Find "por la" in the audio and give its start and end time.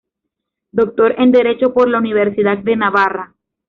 1.75-1.99